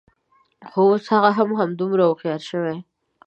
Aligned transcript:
خو، 0.69 0.81
اوس 0.91 1.05
هغه 1.13 1.29
هم 1.37 1.49
همدومره 1.61 2.03
هوښیاره 2.05 2.45
شوې 2.51 2.75